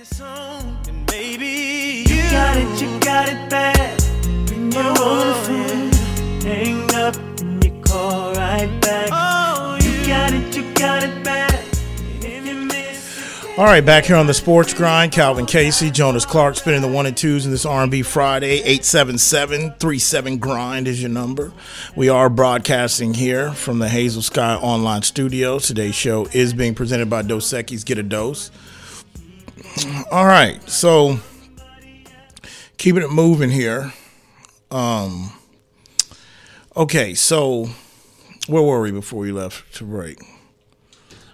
[0.00, 4.00] Baby, you got it, you got it bad.
[4.48, 5.92] When you're on
[6.42, 9.10] hang up and you call right back.
[9.12, 11.52] Oh, you got it, you got it bad.
[12.22, 16.56] If you miss All right, back here on the Sports Grind, Calvin Casey, Jonas Clark
[16.56, 18.62] spinning the one and twos in this R&B Friday.
[18.78, 21.52] 877-37 Grind is your number.
[21.94, 25.58] We are broadcasting here from the Hazel Sky Online Studio.
[25.58, 28.50] Today's show is being presented by Dos Equis Get a Dose.
[30.10, 31.18] All right, so
[32.78, 33.92] keeping it moving here.
[34.70, 35.32] Um,
[36.76, 37.68] okay, so
[38.48, 40.18] where were we before we left to break?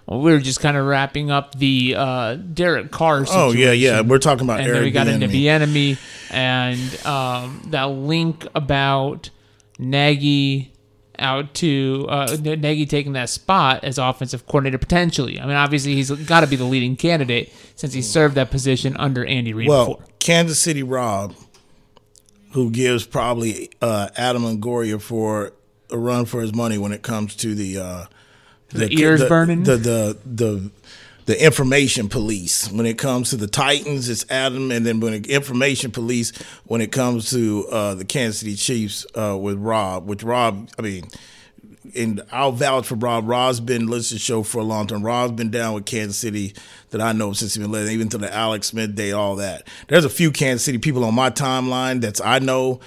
[0.05, 3.49] Well, we were just kind of wrapping up the uh, Derek Carr situation.
[3.49, 4.01] Oh yeah, yeah.
[4.01, 5.97] We're talking about and Eric then we got into Bieniemy.
[5.97, 9.29] Bienemy and um, that link about
[9.79, 10.71] Nagy
[11.19, 15.39] out to uh, Nagy taking that spot as offensive coordinator potentially.
[15.39, 18.95] I mean, obviously he's got to be the leading candidate since he served that position
[18.97, 20.05] under Andy Reid Well, before.
[20.19, 21.35] Kansas City Rob,
[22.51, 25.53] who gives probably uh, Adam Longoria for
[25.89, 28.05] a run for his money when it comes to the uh,
[28.69, 29.63] The ears burning?
[29.63, 30.71] the the the the
[31.35, 32.71] information police.
[32.71, 36.81] When it comes to the Titans, it's Adam, and then when it, information police when
[36.81, 40.07] it comes to uh, the Kansas City Chiefs uh, with Rob.
[40.07, 41.05] Which Rob, I mean.
[41.95, 43.29] And I'll vouch for Rob.
[43.29, 45.03] Rob's been listening to the show for a long time.
[45.03, 46.53] Rob's been down with Kansas City
[46.89, 49.65] that I know since he's been living, even to the Alex Smith day, all that.
[49.87, 52.81] There's a few Kansas City people on my timeline that's I know,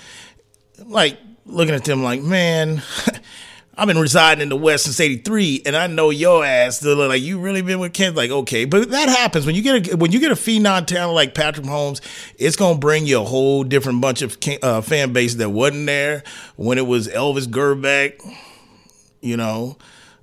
[0.85, 2.83] like looking at them like, man,
[3.81, 6.81] I've been residing in the West since '83, and I know your ass.
[6.81, 8.17] They're like, you really been with Kansas?
[8.17, 11.15] Like, okay, but that happens when you get a when you get a phenom talent
[11.15, 12.01] like Patrick Mahomes,
[12.39, 16.23] It's gonna bring you a whole different bunch of uh, fan base that wasn't there
[16.57, 18.21] when it was Elvis Grbac
[19.21, 19.77] you know.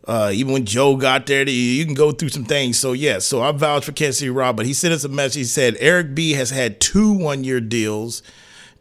[0.05, 2.79] Uh, even when Joe got there, you can go through some things.
[2.79, 5.35] So yeah, so I vouch for Kansas City Rob, but he sent us a message.
[5.35, 8.23] He said Eric B has had two one-year deals,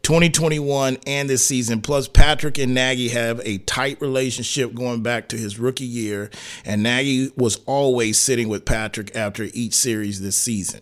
[0.07, 1.81] 2021 and this season.
[1.81, 6.29] Plus, Patrick and Nagy have a tight relationship going back to his rookie year,
[6.63, 10.79] and Nagy was always sitting with Patrick after each series this season.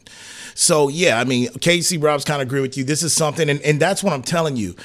[0.53, 2.83] So yeah, I mean, Casey Rob's kind of agree with you.
[2.83, 4.75] This is something, and, and that's what I'm telling you.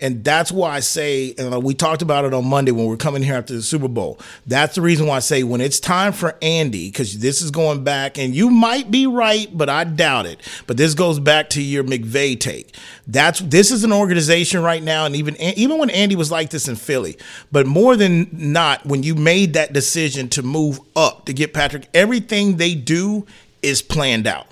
[0.00, 2.92] And that's why I say, and uh, we talked about it on Monday when we
[2.92, 4.18] are coming here after the Super Bowl.
[4.46, 7.82] That's the reason why I say when it's time for Andy, because this is going
[7.82, 10.40] back, and you might be right, but I doubt it.
[10.66, 12.74] But this goes back to your McVay take.
[13.06, 16.68] That's this is an organization right now, and even even when Andy was like this
[16.68, 17.16] in Philly,
[17.50, 21.88] but more than not, when you made that decision to move up to get Patrick,
[21.94, 23.26] everything they do
[23.62, 24.46] is planned out.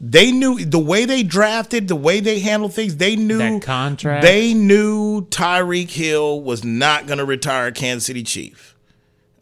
[0.00, 2.96] They knew the way they drafted, the way they handled things.
[2.96, 4.22] They knew That contract.
[4.22, 8.74] They knew Tyreek Hill was not going to retire Kansas City Chief.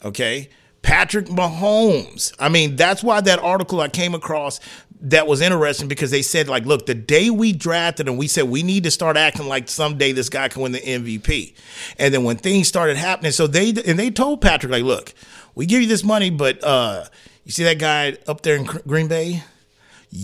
[0.04, 0.48] Okay,
[0.82, 2.32] Patrick Mahomes.
[2.38, 4.60] I mean, that's why that article I came across
[5.00, 8.44] that was interesting because they said like, look, the day we drafted him, we said
[8.44, 11.54] we need to start acting like someday this guy can win the MVP.
[11.98, 15.12] And then when things started happening, so they and they told Patrick like, look,
[15.54, 17.04] we give you this money, but uh,
[17.44, 19.42] you see that guy up there in Green Bay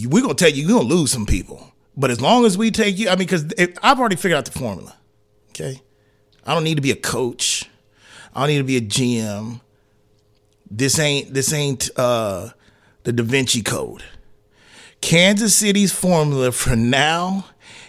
[0.08, 1.72] we're gonna tell you you're gonna lose some people.
[1.96, 3.52] But as long as we take you, I mean, because
[3.82, 4.96] I've already figured out the formula.
[5.50, 5.80] Okay,
[6.46, 7.68] I don't need to be a coach.
[8.34, 9.60] I don't need to be a GM.
[10.70, 12.50] This ain't this ain't uh,
[13.02, 14.04] the Da Vinci Code.
[15.00, 17.46] Kansas City's formula for now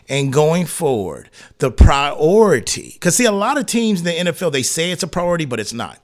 [0.09, 1.29] and going forward,
[1.59, 2.91] the priority.
[2.93, 5.59] Because see, a lot of teams in the NFL they say it's a priority, but
[5.59, 6.03] it's not.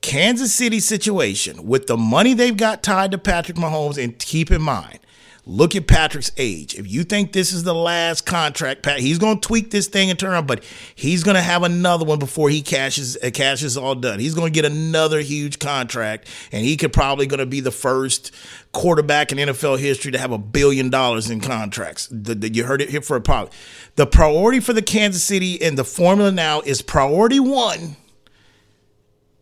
[0.00, 4.62] Kansas City situation with the money they've got tied to Patrick Mahomes, and keep in
[4.62, 5.00] mind,
[5.48, 6.74] look at Patrick's age.
[6.78, 10.10] If you think this is the last contract, Pat, he's going to tweak this thing
[10.10, 10.62] and turn around, but
[10.94, 14.20] he's going to have another one before he cashes uh, cashes all done.
[14.20, 17.70] He's going to get another huge contract, and he could probably going to be the
[17.70, 18.30] first
[18.72, 22.08] quarterback in NFL history to have a billion dollars in contracts.
[22.10, 23.52] The, the- you heard it here for a problem.
[23.96, 27.96] The priority for the Kansas City and the formula now is priority one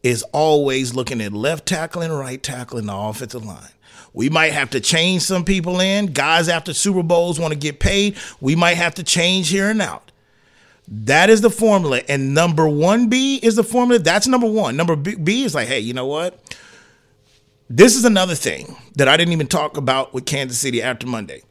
[0.03, 3.71] is always looking at left tackle and right tackle in the offensive line.
[4.16, 6.06] We might have to change some people in.
[6.06, 8.17] Guys after Super Bowls want to get paid.
[8.40, 10.11] We might have to change here and out.
[10.88, 12.00] That is the formula.
[12.08, 14.02] And number one B is the formula.
[14.02, 14.75] That's number one.
[14.75, 16.40] Number B, B is like, hey, you know what?
[17.69, 21.43] This is another thing that I didn't even talk about with Kansas City after Monday.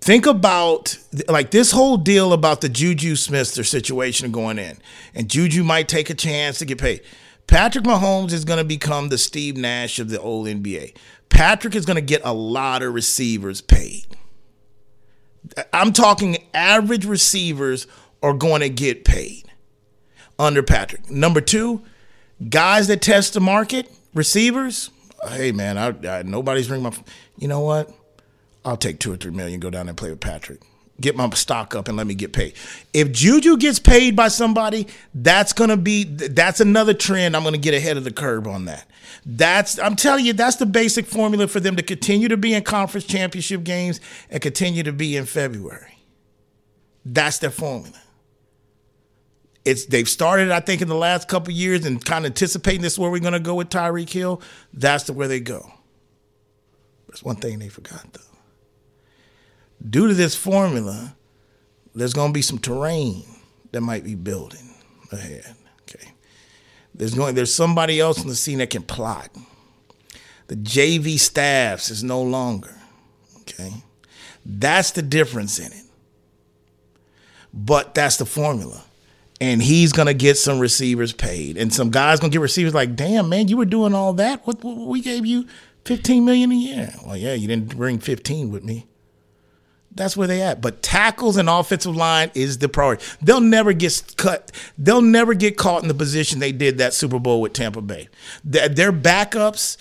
[0.00, 4.78] Think about like this whole deal about the Juju Smith situation going in,
[5.14, 7.02] and Juju might take a chance to get paid.
[7.46, 10.96] Patrick Mahomes is going to become the Steve Nash of the old NBA.
[11.36, 14.06] Patrick is going to get a lot of receivers paid.
[15.70, 17.86] I'm talking average receivers
[18.22, 19.44] are going to get paid
[20.38, 21.10] under Patrick.
[21.10, 21.82] Number two,
[22.48, 24.88] guys that test the market, receivers.
[25.28, 26.96] Hey man, I, I nobody's ringing my.
[27.36, 27.90] You know what?
[28.64, 30.62] I'll take two or three million, go down and play with Patrick.
[30.98, 32.54] Get my stock up and let me get paid.
[32.94, 37.36] If Juju gets paid by somebody, that's gonna be that's another trend.
[37.36, 38.86] I'm gonna get ahead of the curve on that.
[39.26, 42.62] That's I'm telling you, that's the basic formula for them to continue to be in
[42.62, 44.00] conference championship games
[44.30, 45.98] and continue to be in February.
[47.04, 48.00] That's their formula.
[49.66, 52.94] It's they've started, I think, in the last couple years and kind of anticipating this
[52.94, 54.40] is where we're gonna go with Tyreek Hill.
[54.72, 55.72] That's the where they go.
[57.08, 58.35] That's one thing they forgot though
[59.88, 61.16] due to this formula,
[61.94, 63.24] there's going to be some terrain
[63.72, 64.74] that might be building
[65.12, 65.54] ahead.
[65.82, 66.12] Okay,
[66.94, 69.30] there's going there's somebody else on the scene that can plot.
[70.48, 72.74] The JV staffs is no longer.
[73.40, 73.72] Okay,
[74.44, 75.84] that's the difference in it.
[77.52, 78.82] But that's the formula.
[79.40, 83.28] And he's gonna get some receivers paid, and some guys gonna get receivers like, "Damn,
[83.28, 84.46] man, you were doing all that.
[84.46, 85.46] What, what we gave you,
[85.84, 86.94] fifteen million a year?
[87.04, 88.86] Well, yeah, you didn't bring fifteen with me.
[89.96, 90.60] That's where they at.
[90.60, 93.02] But tackles and offensive line is the priority.
[93.22, 94.52] They'll never get cut.
[94.76, 98.08] They'll never get caught in the position they did that Super Bowl with Tampa Bay.
[98.44, 99.78] Their backups,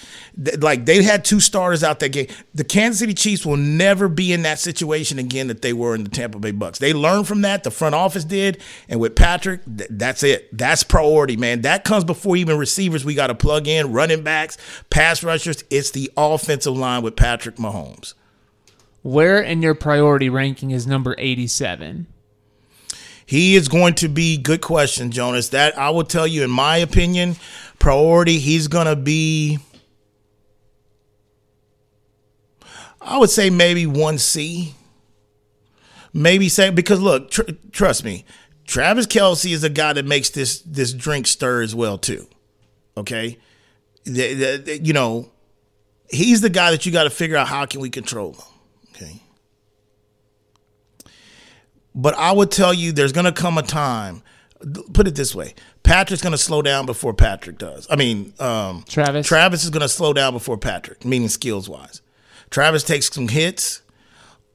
[0.62, 2.28] like they had two starters out that game.
[2.54, 6.06] The Kansas City Chiefs will never be in that situation again that they were in
[6.06, 6.80] the Tampa Bay Bucks.
[6.80, 7.66] They learned from that.
[7.66, 10.48] The front office did, and with Patrick, that's it.
[10.58, 11.62] That's priority, man.
[11.62, 13.04] That comes before even receivers.
[13.04, 14.58] We got to plug in running backs,
[14.90, 15.66] pass rushers.
[15.70, 18.14] It's the offensive line with Patrick Mahomes.
[19.06, 22.08] Where in your priority ranking is number 87?
[23.24, 25.50] He is going to be good question, Jonas.
[25.50, 27.36] That I will tell you, in my opinion,
[27.78, 28.40] priority.
[28.40, 29.60] He's going to be.
[33.00, 34.74] I would say maybe one C.
[36.12, 38.26] Maybe say because look, tr- trust me,
[38.66, 42.26] Travis Kelce is a guy that makes this this drink stir as well too.
[42.98, 43.38] Okay,
[44.04, 45.30] the, the, the, you know,
[46.10, 48.42] he's the guy that you got to figure out how can we control him.
[48.96, 49.22] Okay.
[51.94, 54.22] But I would tell you there's going to come a time,
[54.94, 55.54] put it this way
[55.84, 57.88] Patrick's going to slow down before Patrick does.
[57.90, 59.28] I mean, um, Travis.
[59.28, 62.02] Travis is going to slow down before Patrick, meaning skills wise.
[62.50, 63.82] Travis takes some hits.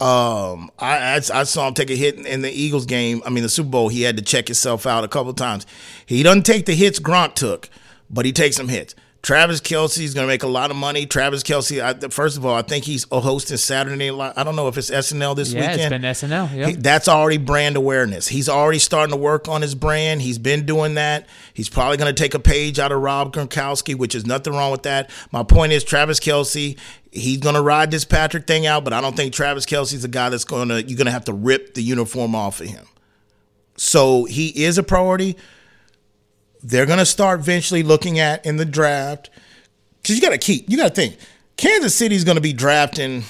[0.01, 3.23] Um, I, I, I saw him take a hit in the Eagles game.
[3.25, 3.89] I mean, the Super Bowl.
[3.89, 5.67] He had to check himself out a couple times.
[6.05, 7.69] He doesn't take the hits Gronk took,
[8.09, 8.95] but he takes some hits.
[9.23, 11.05] Travis Kelce is going to make a lot of money.
[11.05, 14.33] Travis Kelce, I, first of all, I think he's hosting Saturday Night.
[14.35, 15.95] I don't know if it's SNL this yeah, weekend.
[15.95, 16.57] it's been SNL.
[16.57, 16.69] Yep.
[16.69, 18.29] He, that's already brand awareness.
[18.29, 20.23] He's already starting to work on his brand.
[20.23, 21.29] He's been doing that.
[21.53, 24.73] He's probably going to take a page out of Rob Gronkowski, which is nothing wrong
[24.73, 25.11] with that.
[25.33, 26.79] My point is, Travis Kelce,
[27.13, 30.09] he's going to ride this Patrick thing out, but I don't think Travis Kelce's a
[30.09, 32.87] guy that's going to you're going to have to rip the uniform off of him.
[33.77, 35.37] So he is a priority
[36.63, 39.31] they're going to start eventually looking at in the draft
[40.03, 41.17] because you got to keep, you got to think
[41.57, 43.25] Kansas City is going to be drafting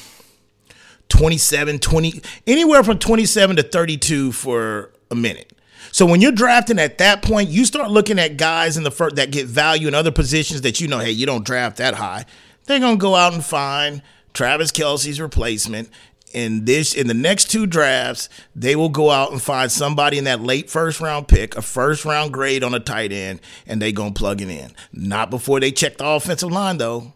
[1.09, 5.53] 27, 20, anywhere from 27 to 32 for a minute.
[5.93, 9.17] So when you're drafting at that point, you start looking at guys in the first
[9.17, 12.27] that get value in other positions that you know, hey, you don't draft that high.
[12.67, 15.91] They're gonna go out and find Travis Kelce's replacement,
[16.33, 20.25] in this in the next two drafts, they will go out and find somebody in
[20.25, 23.93] that late first round pick, a first round grade on a tight end, and they
[23.93, 24.73] gonna plug it in.
[24.93, 27.13] Not before they check the offensive line though.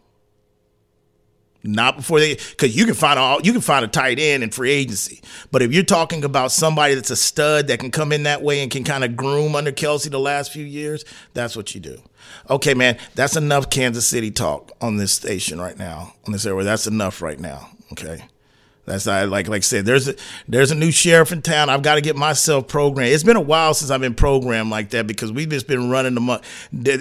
[1.67, 4.51] Not before they, because you can find all you can find a tight end in
[4.51, 5.23] free agency.
[5.51, 8.61] But if you're talking about somebody that's a stud that can come in that way
[8.63, 12.03] and can kind of groom under Kelce the last few years, that's what you do.
[12.51, 16.65] Okay, man, that's enough Kansas City talk on this station right now, on this area.
[16.65, 17.71] That's enough right now.
[17.93, 18.23] Okay.
[18.87, 19.87] That's not, like like I said.
[19.87, 20.15] There's a
[20.47, 21.71] there's a new sheriff in town.
[21.71, 23.13] I've got to get myself programmed.
[23.13, 26.15] It's been a while since I've been programmed like that because we've just been running
[26.15, 26.45] the muck.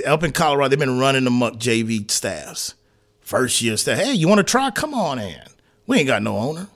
[0.05, 2.75] Up in Colorado, they've been running the muck JV staffs.
[3.19, 3.99] First year staff.
[3.99, 4.71] Hey, you want to try?
[4.71, 5.41] Come on in.
[5.87, 6.67] We ain't got no owner.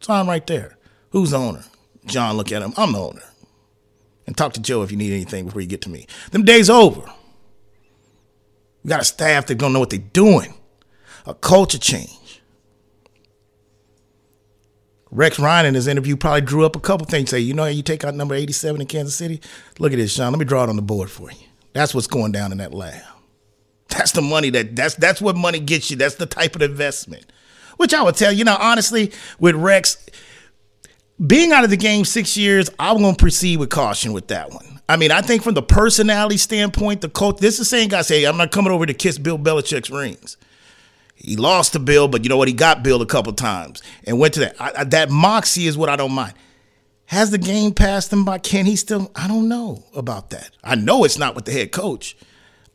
[0.00, 0.76] Time right there.
[1.10, 1.64] Who's the owner?
[2.06, 2.74] John, look at him.
[2.76, 3.22] I'm the owner.
[4.26, 6.06] And talk to Joe if you need anything before you get to me.
[6.30, 7.02] Them days over.
[8.82, 10.54] We got a staff that don't know what they're doing.
[11.26, 12.10] A culture change.
[15.14, 17.30] Rex Ryan in his interview probably drew up a couple things.
[17.30, 19.40] Say, you know, you take out number 87 in Kansas City.
[19.78, 20.32] Look at this, Sean.
[20.32, 21.46] Let me draw it on the board for you.
[21.72, 23.00] That's what's going down in that lab.
[23.88, 25.96] That's the money that that's that's what money gets you.
[25.96, 27.26] That's the type of investment.
[27.76, 30.04] Which I would tell you, know, honestly, with Rex
[31.24, 34.80] being out of the game six years, I'm to proceed with caution with that one.
[34.88, 38.02] I mean, I think from the personality standpoint, the coach, this is the same guy
[38.02, 40.36] say, I'm not coming over to kiss Bill Belichick's rings.
[41.24, 42.48] He lost to Bill, but you know what?
[42.48, 44.60] He got Bill a couple times and went to that.
[44.60, 46.34] I, I, that moxie is what I don't mind.
[47.06, 48.38] Has the game passed him by?
[48.38, 49.10] Can he still?
[49.14, 50.50] I don't know about that.
[50.62, 52.16] I know it's not with the head coach.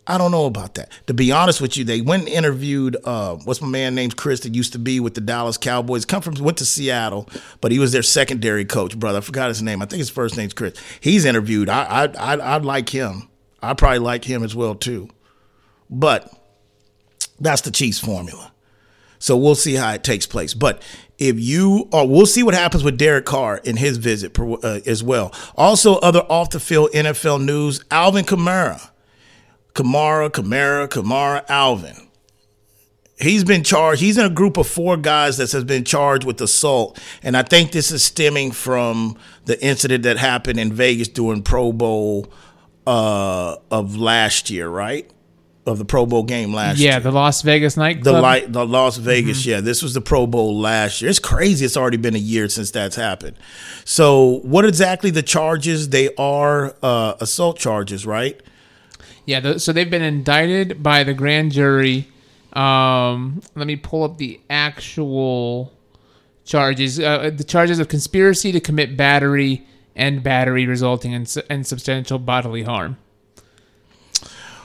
[0.09, 0.91] I don't know about that.
[1.05, 4.39] To be honest with you, they went and interviewed uh, what's my man named Chris
[4.39, 6.03] that used to be with the Dallas Cowboys.
[6.03, 7.29] Come from went to Seattle,
[7.61, 9.19] but he was their secondary coach, brother.
[9.19, 9.83] I forgot his name.
[9.83, 10.73] I think his first name's Chris.
[10.99, 11.69] He's interviewed.
[11.69, 13.29] I I I I'd like him.
[13.61, 15.09] I probably like him as well too.
[15.91, 16.33] But
[17.39, 18.51] that's the Chiefs formula.
[19.19, 20.53] So we'll see how it takes place.
[20.53, 20.81] But
[21.17, 25.03] if you, or we'll see what happens with Derek Carr in his visit uh, as
[25.03, 25.33] well.
[25.55, 28.89] Also, other off the field NFL news: Alvin Kamara,
[29.73, 32.07] Kamara, Kamara, Kamara, Alvin.
[33.19, 33.99] He's been charged.
[33.99, 37.43] He's in a group of four guys that has been charged with assault, and I
[37.43, 42.31] think this is stemming from the incident that happened in Vegas during Pro Bowl
[42.87, 45.11] uh, of last year, right?
[45.69, 46.91] Of the Pro Bowl game last yeah, year.
[46.93, 48.15] Yeah, the Las Vegas nightclub.
[48.15, 49.41] The light, the Las Vegas.
[49.41, 49.49] Mm-hmm.
[49.49, 51.09] Yeah, this was the Pro Bowl last year.
[51.09, 51.65] It's crazy.
[51.65, 53.37] It's already been a year since that's happened.
[53.85, 55.89] So, what exactly the charges?
[55.89, 58.39] They are uh, assault charges, right?
[59.25, 59.39] Yeah.
[59.39, 62.07] The, so they've been indicted by the grand jury.
[62.53, 65.71] Um, let me pull up the actual
[66.45, 66.99] charges.
[66.99, 72.63] Uh, the charges of conspiracy to commit battery and battery resulting in, in substantial bodily
[72.63, 72.97] harm.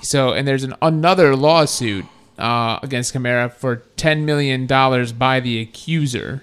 [0.04, 2.04] So, and there's an, another lawsuit
[2.38, 6.42] uh, against Kamara for ten million dollars by the accuser,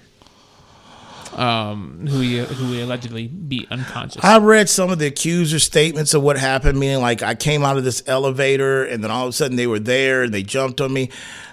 [1.34, 4.22] um, who he who he allegedly beat unconscious.
[4.24, 6.78] I read some of the accuser statements of what happened.
[6.78, 9.66] Meaning, like I came out of this elevator, and then all of a sudden they
[9.66, 11.10] were there and they jumped on me.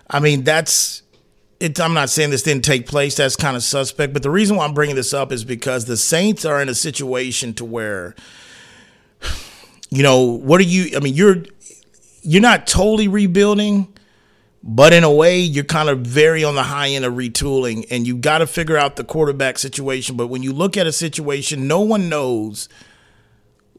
[0.10, 1.04] I mean, that's.
[1.60, 3.16] It, I'm not saying this didn't take place.
[3.16, 4.14] That's kind of suspect.
[4.14, 6.74] But the reason why I'm bringing this up is because the Saints are in a
[6.74, 8.16] situation to where,
[9.90, 10.96] you know, what are you?
[10.96, 11.44] I mean, you're
[12.22, 13.94] you're not totally rebuilding,
[14.62, 18.06] but in a way, you're kind of very on the high end of retooling, and
[18.06, 20.18] you got to figure out the quarterback situation.
[20.18, 22.68] But when you look at a situation, no one knows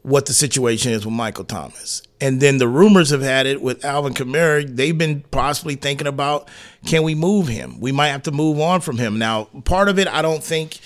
[0.02, 2.02] what the situation is with Michael Thomas.
[2.20, 4.66] And then the rumors have had it with Alvin Kamara.
[4.66, 6.48] They've been possibly thinking about
[6.86, 7.80] can we move him?
[7.80, 9.18] We might have to move on from him.
[9.18, 10.78] Now, part of it, I don't think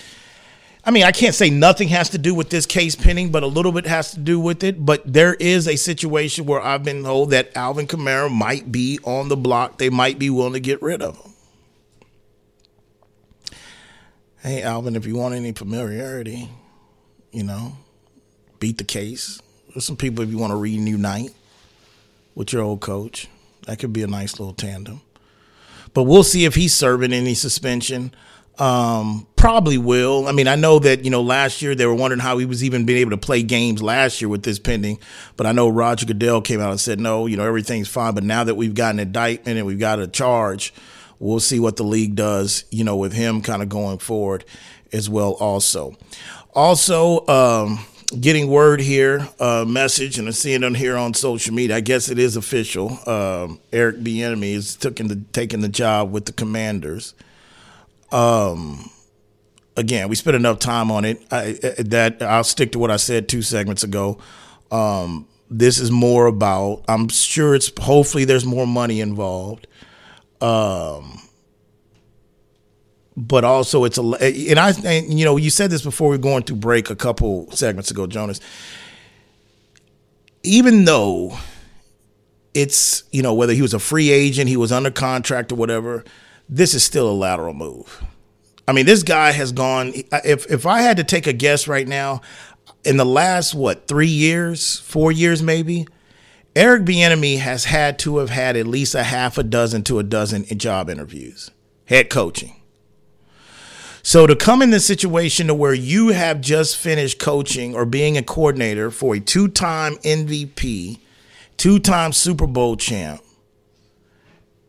[0.86, 3.46] I mean, I can't say nothing has to do with this case pending, but a
[3.46, 4.84] little bit has to do with it.
[4.84, 9.28] But there is a situation where I've been told that Alvin Kamara might be on
[9.28, 9.78] the block.
[9.78, 11.32] They might be willing to get rid of him.
[14.42, 16.50] Hey, Alvin, if you want any familiarity,
[17.32, 17.78] you know,
[18.60, 19.40] beat the case.
[19.72, 21.30] There's some people if you want to reunite
[22.34, 23.26] with your old coach.
[23.66, 25.00] That could be a nice little tandem.
[25.94, 28.14] But we'll see if he's serving any suspension.
[28.58, 30.28] Um, probably will.
[30.28, 32.62] I mean, I know that you know last year they were wondering how he was
[32.62, 34.98] even being able to play games last year with this pending,
[35.36, 38.14] but I know Roger Goodell came out and said no, you know everything's fine.
[38.14, 40.72] But now that we've got an indictment and we've got a charge,
[41.18, 42.64] we'll see what the league does.
[42.70, 44.44] You know, with him kind of going forward
[44.92, 45.32] as well.
[45.32, 45.96] Also,
[46.54, 47.26] also.
[47.26, 47.84] Um,
[48.20, 51.76] getting word here, uh, message, and I'm seeing it here on social media.
[51.76, 52.98] I guess it is official.
[53.08, 57.14] Um, Eric Bieniemy is taking the taking the job with the Commanders.
[58.12, 58.90] Um,
[59.76, 61.22] again, we spent enough time on it.
[61.30, 64.18] I, that I'll stick to what I said two segments ago.
[64.70, 66.84] Um, this is more about.
[66.88, 67.70] I'm sure it's.
[67.80, 69.66] Hopefully, there's more money involved.
[70.40, 71.20] Um,
[73.16, 74.02] but also it's a
[74.50, 76.96] and I and, you know you said this before we are going through break a
[76.96, 78.40] couple segments ago, Jonas.
[80.42, 81.38] Even though
[82.52, 86.04] it's you know whether he was a free agent, he was under contract or whatever
[86.48, 88.02] this is still a lateral move.
[88.66, 89.92] I mean, this guy has gone.
[90.24, 92.22] If if I had to take a guess right now,
[92.84, 95.86] in the last what three years, four years maybe,
[96.56, 100.02] Eric Bieniemy has had to have had at least a half a dozen to a
[100.02, 101.50] dozen job interviews,
[101.86, 102.60] head coaching.
[104.06, 108.18] So to come in this situation to where you have just finished coaching or being
[108.18, 110.98] a coordinator for a two-time MVP,
[111.56, 113.23] two-time Super Bowl champ,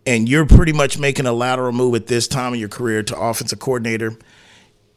[0.06, 3.20] and you're pretty much making a lateral move at this time in your career to
[3.20, 4.18] offensive coordinator,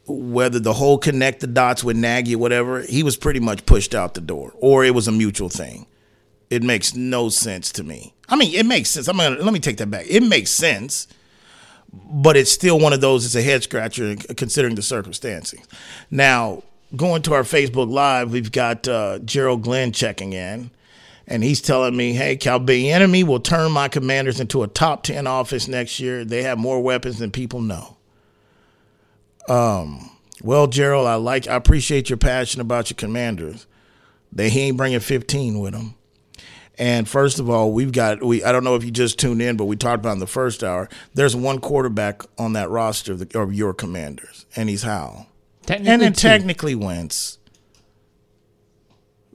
[0.05, 3.95] whether the whole connect the dots with Nagy or whatever, he was pretty much pushed
[3.95, 5.87] out the door, or it was a mutual thing.
[6.49, 8.13] It makes no sense to me.
[8.27, 9.07] I mean, it makes sense.
[9.07, 10.05] I'm gonna let me take that back.
[10.09, 11.07] It makes sense,
[11.91, 13.25] but it's still one of those.
[13.25, 15.59] It's a head scratcher considering the circumstances.
[16.09, 16.63] Now,
[16.95, 20.71] going to our Facebook Live, we've got uh, Gerald Glenn checking in
[21.29, 25.27] and he's telling me, "Hey, Cal enemy will turn my Commanders into a top ten
[25.27, 26.25] office next year.
[26.25, 27.97] They have more weapons than people know."
[29.47, 30.09] Um,
[30.43, 33.67] well, Gerald, I like, I appreciate your passion about your Commanders.
[34.31, 35.95] They he ain't bringing fifteen with him.
[36.77, 38.43] And first of all, we've got we.
[38.43, 40.63] I don't know if you just tuned in, but we talked about in the first
[40.63, 40.89] hour.
[41.13, 45.27] There's one quarterback on that roster of, the, of your Commanders, and he's Howell.
[45.65, 46.27] Technically and then two.
[46.27, 47.37] technically Wentz.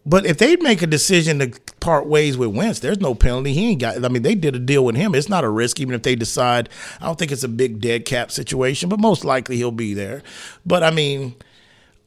[0.07, 1.49] But if they'd make a decision to
[1.85, 3.53] part ways with Wentz, there's no penalty.
[3.53, 4.03] He ain't got.
[4.03, 5.15] I mean, they did a deal with him.
[5.15, 6.71] It's not a risk, even if they decide.
[6.99, 10.23] I don't think it's a big dead cap situation, but most likely he'll be there.
[10.65, 11.35] But I mean,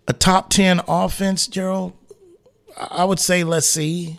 [0.07, 1.93] a top ten offense, Gerald.
[2.75, 4.17] I would say let's see,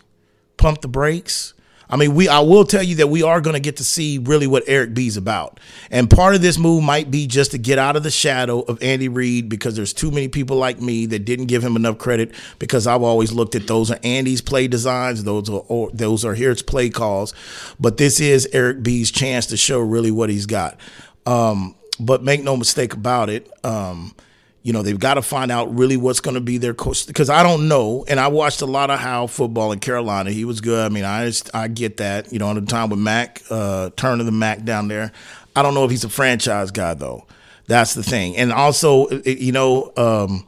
[0.59, 1.55] pump the brakes.
[1.91, 4.19] I mean, we I will tell you that we are going to get to see
[4.19, 5.59] really what Eric B's about.
[5.91, 8.83] And part of this move might be just to get out of the shadow of
[8.83, 12.33] Andy Reid because there's too many people like me that didn't give him enough credit
[12.59, 16.35] because I've always looked at those are Andy's play designs, those are or, those are
[16.35, 17.35] his play calls.
[17.81, 20.79] But this is Eric B's chance to show really what he's got.
[21.25, 23.51] Um, but make no mistake about it.
[23.65, 24.15] Um,
[24.63, 27.31] you know, they've got to find out really what's going to be their coach because
[27.31, 28.05] I don't know.
[28.09, 30.31] And I watched a lot of Howell football in Carolina.
[30.31, 30.85] He was good.
[30.85, 32.33] I mean, I just, I get that.
[32.33, 35.13] You know, on the time with Mac, uh, turn of the Mac down there.
[35.55, 37.27] I don't know if he's a franchise guy though.
[37.67, 38.37] That's the thing.
[38.37, 40.47] And also, you know, um,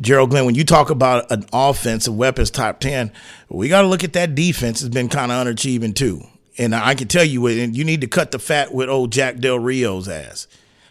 [0.00, 3.10] Gerald Glenn, when you talk about an offensive weapons top ten,
[3.48, 4.80] we got to look at that defense.
[4.80, 6.22] Has been kind of underachieving too.
[6.58, 9.38] And I can tell you, and you need to cut the fat with old Jack
[9.38, 10.46] Del Rio's ass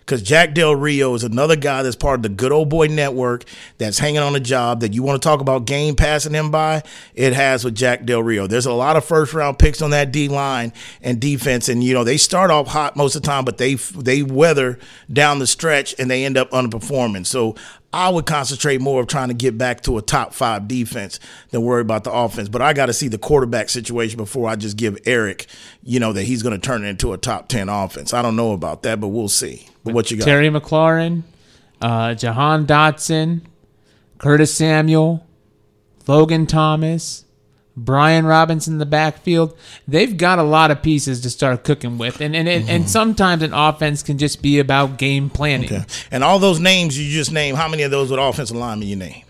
[0.08, 3.44] because Jack Del Rio is another guy that's part of the good old boy network
[3.78, 6.82] that's hanging on a job that you want to talk about game passing him by.
[7.14, 8.48] It has with Jack Del Rio.
[8.48, 10.72] There's a lot of first round picks on that D line
[11.02, 13.74] and defense, and you know they start off hot most of the time, but they
[13.74, 14.80] they weather
[15.12, 17.26] down the stretch and they end up underperforming.
[17.26, 17.56] So
[17.94, 21.20] I would concentrate more of trying to get back to a top five defense
[21.52, 22.50] than worry about the offense.
[22.50, 25.48] But I got to see the quarterback situation before I just give Eric,
[25.84, 28.14] you know, that he's going to turn it into a top 10 offense.
[28.14, 29.68] I don't know about that, but we'll see.
[29.84, 30.26] But what you got?
[30.26, 31.24] Terry McLaurin,
[31.82, 33.42] uh, Jahan Dotson,
[34.18, 35.26] Curtis Samuel,
[36.08, 37.24] Logan Thomas,
[37.78, 39.56] Brian Robinson in the backfield.
[39.88, 42.70] They've got a lot of pieces to start cooking with, and and mm-hmm.
[42.70, 45.72] and sometimes an offense can just be about game planning.
[45.72, 45.86] Okay.
[46.12, 48.96] And all those names you just named, how many of those with offensive linemen you
[48.96, 49.27] named?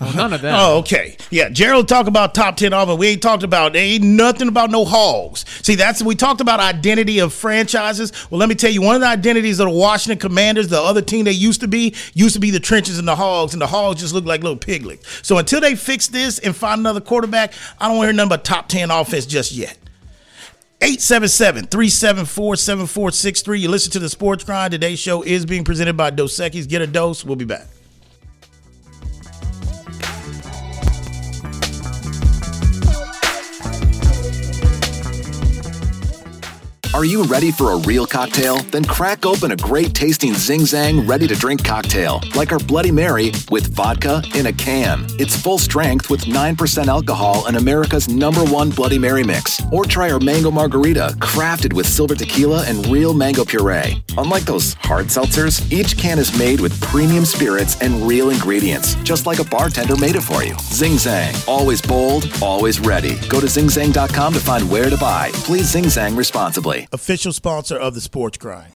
[0.00, 0.58] Well, none of that.
[0.58, 1.18] oh, okay.
[1.30, 2.98] Yeah, Gerald talk about top ten offense.
[2.98, 5.44] We ain't talked about ain't nothing about no hogs.
[5.62, 8.10] See, that's we talked about identity of franchises.
[8.30, 11.02] Well, let me tell you, one of the identities of the Washington Commanders, the other
[11.02, 13.66] team they used to be, used to be the trenches and the hogs, and the
[13.66, 15.06] hogs just look like little piglets.
[15.22, 18.28] So until they fix this and find another quarterback, I don't want to hear nothing
[18.28, 19.76] about top ten offense just yet.
[20.80, 23.60] 877-374-7463.
[23.60, 24.72] You listen to the Sports Grind.
[24.72, 26.66] Today's show is being presented by Dos Equis.
[26.66, 27.22] Get a dose.
[27.22, 27.66] We'll be back.
[37.00, 38.58] Are you ready for a real cocktail?
[38.58, 42.90] Then crack open a great tasting Zing Zang ready to drink cocktail, like our Bloody
[42.90, 45.06] Mary with vodka in a can.
[45.18, 49.62] It's full strength with 9% alcohol and America's number one Bloody Mary mix.
[49.72, 54.04] Or try our Mango Margarita, crafted with silver tequila and real mango puree.
[54.18, 59.26] Unlike those hard seltzers, each can is made with premium spirits and real ingredients, just
[59.26, 60.56] like a bartender made it for you.
[60.60, 63.16] Zing Zang, always bold, always ready.
[63.28, 65.30] Go to zingzang.com to find where to buy.
[65.34, 68.79] Please Zing Zang responsibly official sponsor of the Sports Grind.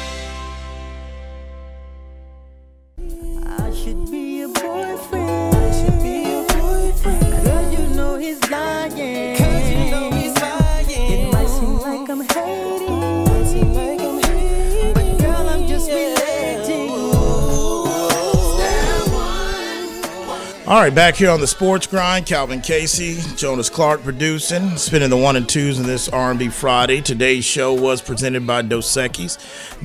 [20.71, 25.17] All right, back here on the Sports Grind, Calvin Casey, Jonas Clark producing, spinning the
[25.17, 27.01] one and twos in this R&B Friday.
[27.01, 29.37] Today's show was presented by Dos Equis.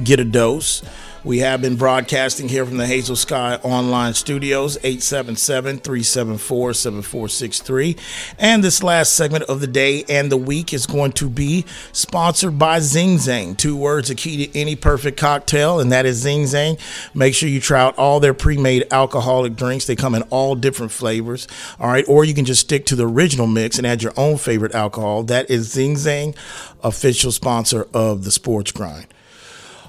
[0.04, 0.82] Get a dose.
[1.26, 7.96] We have been broadcasting here from the Hazel Sky Online Studios, 877 374 7463.
[8.38, 12.60] And this last segment of the day and the week is going to be sponsored
[12.60, 13.56] by Zing Zang.
[13.56, 16.78] Two words are key to any perfect cocktail, and that is Zing Zang.
[17.12, 19.84] Make sure you try out all their pre made alcoholic drinks.
[19.84, 21.48] They come in all different flavors.
[21.80, 22.04] All right.
[22.06, 25.24] Or you can just stick to the original mix and add your own favorite alcohol.
[25.24, 26.36] That is Zing Zang,
[26.84, 29.08] official sponsor of the Sports Grind.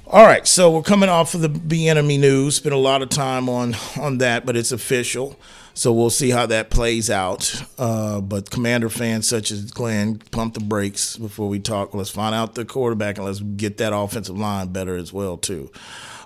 [0.10, 2.56] All right, so we're coming off of the Bieniemy news.
[2.56, 5.38] Spent a lot of time on on that, but it's official.
[5.74, 7.62] So we'll see how that plays out.
[7.78, 11.94] Uh, but Commander fans such as Glenn, pump the brakes before we talk.
[11.94, 15.70] Let's find out the quarterback and let's get that offensive line better as well too.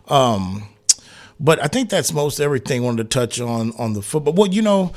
[0.08, 0.68] Um,
[1.40, 4.34] but I think that's most everything I wanted to touch on on the football.
[4.34, 4.94] Well, you know,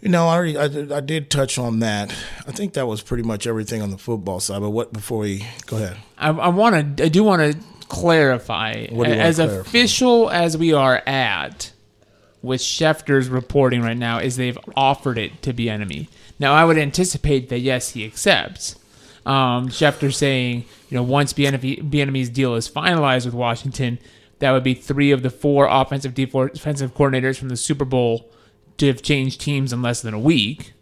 [0.00, 2.14] you know, I, already, I, I did touch on that.
[2.46, 4.60] I think that was pretty much everything on the football side.
[4.60, 5.96] But what before we go ahead?
[6.16, 7.04] I, I want to.
[7.04, 7.58] I do want to
[7.90, 8.86] clarify.
[8.88, 9.60] What do you as clarify?
[9.60, 11.72] official as we are at,
[12.40, 16.08] with Schefter's reporting right now, is they've offered it to Bieniemy.
[16.38, 18.76] Now, I would anticipate that yes, he accepts.
[19.26, 23.98] Um, Schefter saying, you know, once Bieniemy's deal is finalized with Washington,
[24.38, 28.30] that would be three of the four offensive defensive coordinators from the Super Bowl
[28.78, 30.72] to have changed teams in less than a week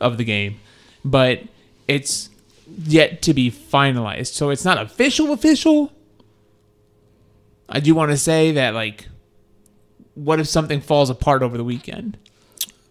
[0.00, 0.60] of the game.
[1.04, 1.42] But
[1.88, 2.30] it's
[2.84, 4.34] yet to be finalized.
[4.34, 5.92] So it's not official official.
[7.68, 9.08] I do want to say that like
[10.14, 12.18] what if something falls apart over the weekend?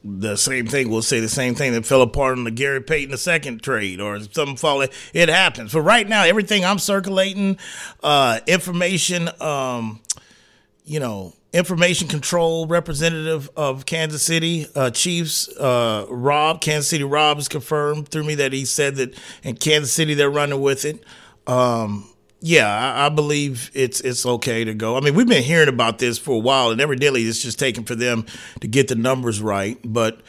[0.08, 0.90] the same thing.
[0.90, 4.00] We'll say the same thing that fell apart on the Gary Payton the second trade,
[4.00, 4.82] or something fall.
[4.82, 5.74] It happens.
[5.74, 7.58] But right now, everything I'm circulating,
[8.04, 10.00] uh, information, um,
[10.86, 17.38] you know, information control representative of Kansas City uh, Chiefs, uh, Rob, Kansas City Rob
[17.38, 21.04] has confirmed through me that he said that in Kansas City they're running with it.
[21.48, 24.96] Um, yeah, I, I believe it's it's okay to go.
[24.96, 27.84] I mean, we've been hearing about this for a while, and evidently it's just taking
[27.84, 28.26] for them
[28.62, 29.80] to get the numbers right.
[29.84, 30.22] But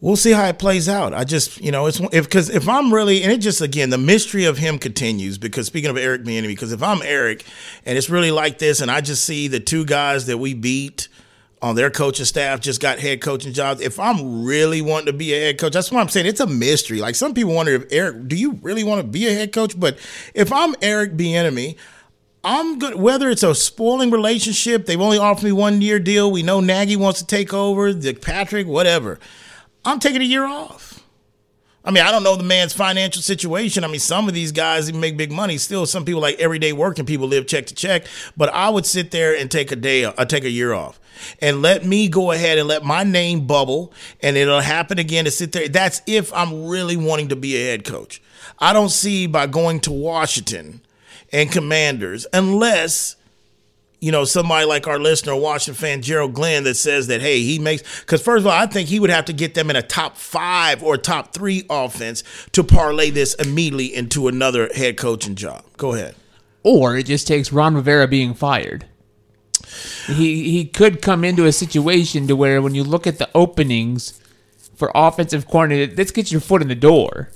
[0.00, 1.14] we'll see how it plays out.
[1.14, 3.98] I just, you know, it's if because if I'm really, and it just again the
[3.98, 5.38] mystery of him continues.
[5.38, 7.44] Because speaking of Eric being because if I'm Eric,
[7.84, 11.08] and it's really like this, and I just see the two guys that we beat
[11.62, 13.80] on their coaching staff just got head coaching jobs.
[13.80, 16.26] If I'm really wanting to be a head coach, that's what I'm saying.
[16.26, 17.00] It's a mystery.
[17.00, 19.78] Like some people wonder if Eric, do you really want to be a head coach?
[19.78, 19.98] But
[20.34, 21.76] if I'm Eric Bieniemy,
[22.44, 22.96] I'm good.
[22.96, 26.30] Whether it's a spoiling relationship, they've only offered me one year deal.
[26.32, 29.20] We know Nagy wants to take over, the Patrick, whatever.
[29.84, 30.91] I'm taking a year off.
[31.84, 33.82] I mean, I don't know the man's financial situation.
[33.82, 35.58] I mean, some of these guys even make big money.
[35.58, 38.06] Still, some people like everyday working people live check to check.
[38.36, 41.00] But I would sit there and take a day, uh, take a year off,
[41.40, 45.30] and let me go ahead and let my name bubble, and it'll happen again to
[45.30, 45.68] sit there.
[45.68, 48.22] That's if I'm really wanting to be a head coach.
[48.58, 50.82] I don't see by going to Washington
[51.32, 53.16] and Commanders unless
[54.02, 57.60] you know, somebody like our listener, Washington fan Gerald Glenn, that says that, hey, he
[57.60, 59.82] makes, because first of all, I think he would have to get them in a
[59.82, 65.64] top five or top three offense to parlay this immediately into another head coaching job.
[65.76, 66.16] Go ahead.
[66.64, 68.86] Or it just takes Ron Rivera being fired.
[70.08, 74.20] He he could come into a situation to where when you look at the openings
[74.74, 77.30] for offensive coordinator, this gets your foot in the door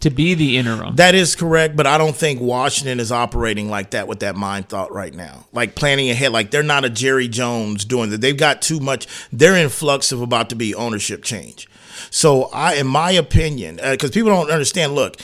[0.00, 0.96] to be the interim.
[0.96, 4.68] That is correct, but I don't think Washington is operating like that with that mind
[4.68, 5.46] thought right now.
[5.52, 8.20] Like planning ahead, like they're not a Jerry Jones doing that.
[8.20, 9.06] They've got too much.
[9.32, 11.68] They're in flux of about to be ownership change.
[12.10, 14.94] So I, in my opinion, uh, because people don't understand.
[14.94, 15.16] Look,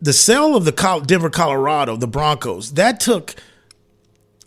[0.00, 3.34] the sale of the Col- Denver, Colorado, the Broncos, that took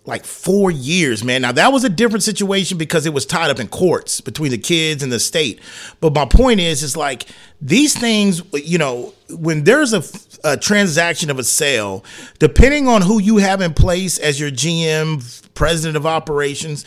[0.06, 1.42] like four years, man.
[1.42, 4.58] Now that was a different situation because it was tied up in courts between the
[4.58, 5.60] kids and the state.
[6.02, 7.28] But my point is, is like
[7.64, 10.04] these things, you know, when there's a,
[10.44, 12.04] a transaction of a sale,
[12.38, 16.84] depending on who you have in place as your GM, president of operations,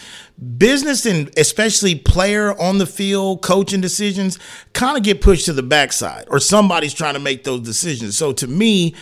[0.59, 4.39] business and especially player on the field, coaching decisions
[4.75, 8.19] kind of get pushed to the backside or somebody's trying to make those decisions.
[8.19, 8.95] So to me,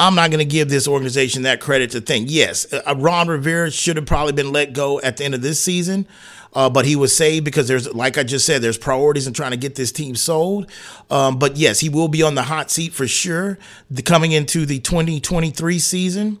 [0.00, 2.26] I'm not going to give this organization that credit to think.
[2.28, 5.62] Yes, uh, Ron Rivera should have probably been let go at the end of this
[5.62, 6.08] season,
[6.52, 9.52] uh, but he was saved because there's, like I just said, there's priorities in trying
[9.52, 10.70] to get this team sold.
[11.10, 13.58] Um, but yes, he will be on the hot seat for sure
[13.90, 16.40] the, coming into the 2023 season.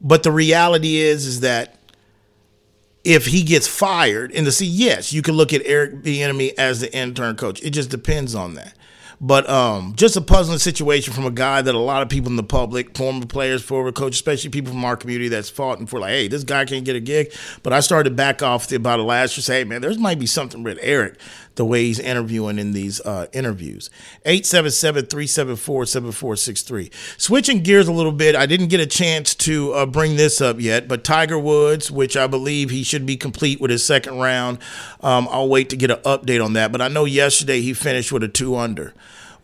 [0.00, 1.76] But the reality is, is that
[3.02, 6.80] if he gets fired in the seat, yes, you can look at Eric Bieniemy as
[6.80, 7.60] the intern coach.
[7.62, 8.74] It just depends on that.
[9.20, 12.36] But um, just a puzzling situation from a guy that a lot of people in
[12.36, 15.98] the public, former players, former coaches, especially people from our community that's fought and for
[15.98, 17.32] like, hey, this guy can't get a gig.
[17.64, 19.42] But I started to back off the, about it last year.
[19.42, 21.18] Say, hey, man, there might be something with Eric
[21.56, 23.90] the way he's interviewing in these uh, interviews.
[24.24, 27.20] 877-374-7463.
[27.20, 30.60] Switching gears a little bit, I didn't get a chance to uh, bring this up
[30.60, 34.58] yet, but Tiger Woods, which I believe he should be complete with his second round.
[35.00, 36.70] Um, I'll wait to get an update on that.
[36.70, 38.94] But I know yesterday he finished with a two under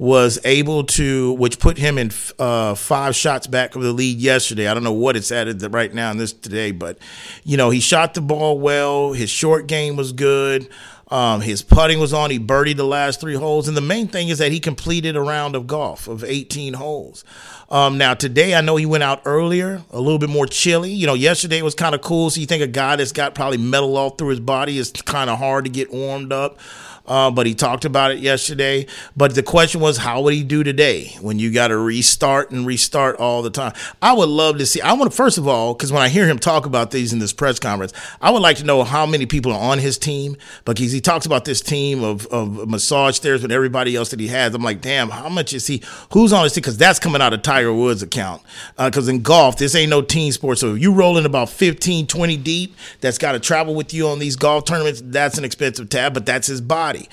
[0.05, 4.69] was able to, which put him in uh, five shots back of the lead yesterday.
[4.69, 6.99] I don't know what it's at right now in this today, but
[7.43, 9.15] you know he shot the ball well.
[9.15, 10.69] His short game was good.
[11.09, 12.31] Um, his putting was on.
[12.31, 15.23] He birdied the last three holes, and the main thing is that he completed a
[15.23, 17.25] round of golf of 18 holes.
[17.71, 20.93] Um, now today, I know he went out earlier, a little bit more chilly.
[20.93, 22.31] You know, yesterday was kind of cool.
[22.31, 25.31] So you think a guy that's got probably metal all through his body is kind
[25.31, 26.59] of hard to get warmed up
[27.07, 28.87] uh, but he talked about it yesterday.
[29.17, 32.67] But the question was, how would he do today when you got to restart and
[32.67, 33.75] restart all the time?
[34.01, 34.81] I would love to see.
[34.81, 37.19] I want to first of all, because when I hear him talk about these in
[37.19, 40.37] this press conference, I would like to know how many people are on his team
[40.65, 44.29] because he talks about this team of, of massage therapists with everybody else that he
[44.29, 44.55] has.
[44.55, 45.83] I'm like, damn, how much is he?
[46.13, 46.63] Who's on his team?
[46.63, 48.43] Because that's coming out of Tiger Woods' account.
[48.79, 50.59] Because uh, in golf, this ain't no team sport.
[50.59, 54.19] So if you rolling about 15, 20 deep, that's got to travel with you on
[54.19, 55.03] these golf tournaments.
[55.05, 57.09] That's an expensive tab, but that's his body body.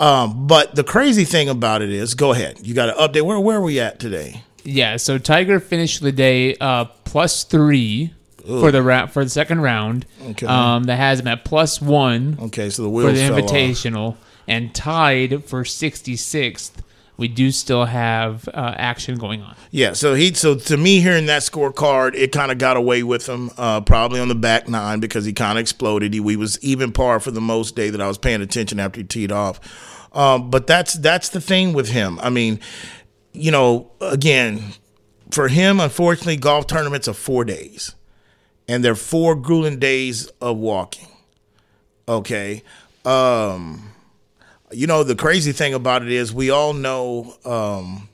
[0.00, 2.58] Um, but the crazy thing about it is, go ahead.
[2.66, 3.22] You got to update.
[3.22, 4.42] Where where are we at today?
[4.64, 8.60] Yeah, so Tiger finished the day uh, plus three Ugh.
[8.60, 10.06] for the ra- for the second round.
[10.30, 10.46] Okay.
[10.46, 12.38] Um, that has him at plus one.
[12.40, 14.16] Okay, so the for the invitational off.
[14.48, 16.82] and tied for sixty sixth
[17.16, 19.54] we do still have uh, action going on.
[19.70, 23.28] Yeah, so he so to me hearing that scorecard, it kind of got away with
[23.28, 26.12] him, uh, probably on the back nine because he kind of exploded.
[26.12, 29.00] He we was even par for the most day that I was paying attention after
[29.00, 29.60] he teed off.
[30.12, 32.18] Um, but that's that's the thing with him.
[32.20, 32.60] I mean,
[33.32, 34.74] you know, again,
[35.30, 37.94] for him, unfortunately, golf tournaments are four days,
[38.68, 41.08] and they're four grueling days of walking.
[42.08, 42.62] Okay.
[43.04, 43.92] Um,
[44.76, 48.08] you know, the crazy thing about it is we all know um,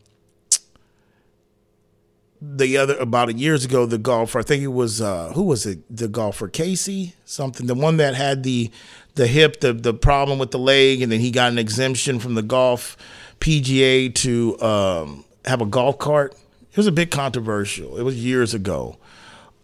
[2.41, 5.67] the other about a years ago the golfer I think it was uh, who was
[5.67, 8.71] it the golfer Casey something the one that had the
[9.15, 12.35] the hip the the problem with the leg and then he got an exemption from
[12.35, 12.97] the golf
[13.41, 16.35] PGA to um, have a golf cart.
[16.71, 17.97] It was a bit controversial.
[17.99, 18.99] It was years ago.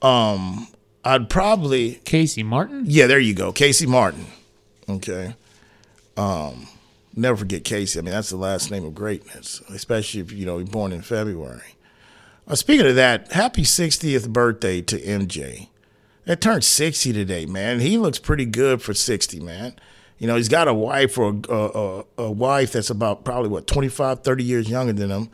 [0.02, 0.66] Um,
[1.04, 2.84] I'd probably Casey Martin.
[2.86, 4.26] Yeah, there you go, Casey Martin.
[4.88, 5.34] Okay.
[6.16, 6.66] Um,
[7.16, 7.98] never forget Casey.
[7.98, 11.02] I mean, that's the last name of greatness, especially if you know you're born in
[11.02, 11.74] February.
[12.46, 15.68] Uh, speaking of that, happy 60th birthday to MJ.
[16.26, 17.80] It turned 60 today, man.
[17.80, 19.74] He looks pretty good for 60, man.
[20.18, 23.66] You know, he's got a wife or a, a, a, wife that's about probably what
[23.66, 25.28] 25, 30 years younger than him,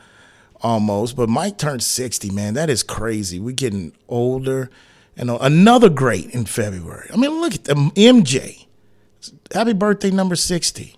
[0.60, 1.16] almost.
[1.16, 2.54] But Mike turned 60, man.
[2.54, 3.38] That is crazy.
[3.38, 4.70] We're getting older.
[5.16, 7.08] And another great in February.
[7.12, 8.66] I mean, look at them, MJ.
[9.52, 10.96] Happy birthday, number 60.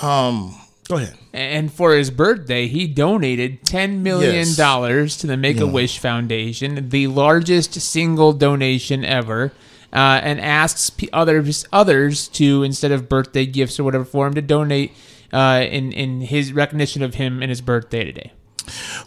[0.00, 0.56] Um,
[0.88, 1.16] go ahead.
[1.32, 5.16] And for his birthday, he donated $10 million yes.
[5.16, 9.52] to the Make a Wish Foundation, the largest single donation ever.
[9.92, 14.42] Uh, and asks others others to instead of birthday gifts or whatever for him to
[14.42, 14.90] donate
[15.32, 18.32] uh, in in his recognition of him and his birthday today.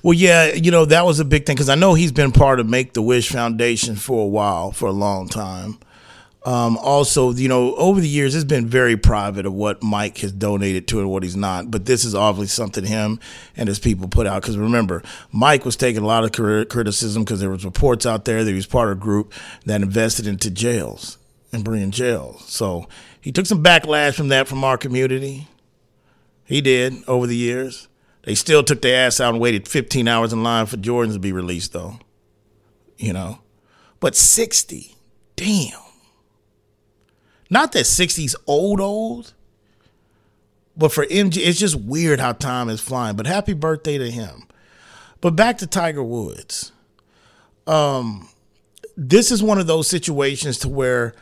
[0.04, 2.60] Well, yeah, you know that was a big thing because I know he's been part
[2.60, 5.80] of Make the Wish Foundation for a while, for a long time.
[6.48, 10.32] Um, also, you know, over the years, it's been very private of what Mike has
[10.32, 11.70] donated to and what he's not.
[11.70, 13.20] But this is obviously something him
[13.58, 14.44] and his people put out.
[14.44, 16.32] Because remember, Mike was taking a lot of
[16.70, 19.34] criticism because there was reports out there that he was part of a group
[19.66, 21.18] that invested into jails
[21.52, 22.46] and bringing jails.
[22.48, 22.88] So
[23.20, 25.50] he took some backlash from that from our community.
[26.46, 27.90] He did over the years.
[28.24, 31.20] They still took their ass out and waited 15 hours in line for Jordans to
[31.20, 32.00] be released, though.
[32.98, 33.40] You know,
[34.00, 34.96] but 60,
[35.36, 35.87] damn.
[37.50, 39.34] Not that 60's old, old,
[40.76, 43.16] but for MJ, it's just weird how time is flying.
[43.16, 44.48] But happy birthday to him.
[45.22, 46.72] But back to Tiger Woods.
[47.66, 48.30] Um,
[48.96, 51.16] this is one of those situations to where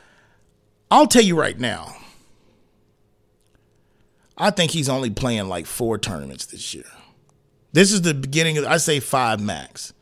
[0.92, 1.96] I'll tell you right now,
[4.38, 6.86] I think he's only playing like four tournaments this year.
[7.72, 9.94] This is the beginning of I say five max.